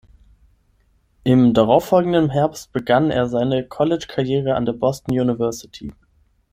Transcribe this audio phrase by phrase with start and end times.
[1.23, 5.93] Im darauffolgenden Herbst begann er seine Collegekarriere an der Boston University.